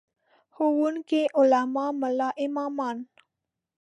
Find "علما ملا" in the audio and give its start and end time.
1.39-2.29